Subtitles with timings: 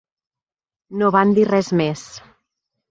[1.03, 2.11] No van dir res més.